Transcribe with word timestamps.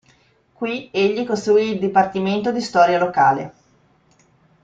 Qui 0.55 0.89
egli 0.91 1.23
costruì 1.27 1.73
il 1.73 1.79
Dipartimento 1.79 2.51
di 2.51 2.59
Storia 2.59 2.97
locale. 2.97 3.53